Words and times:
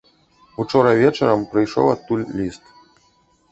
Учора 0.63 0.93
вечарам 1.01 1.45
прыйшоў 1.53 1.93
адтуль 1.93 2.27
ліст. 2.41 2.63